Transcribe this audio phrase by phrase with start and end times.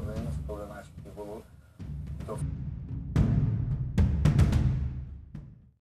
[0.00, 1.42] problemas, problemática que rolou.
[2.20, 2.38] Então